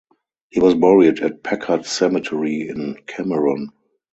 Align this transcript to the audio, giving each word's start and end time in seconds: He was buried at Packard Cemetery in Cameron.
He 0.49 0.59
was 0.59 0.73
buried 0.73 1.19
at 1.19 1.43
Packard 1.43 1.85
Cemetery 1.85 2.67
in 2.69 2.95
Cameron. 3.05 3.69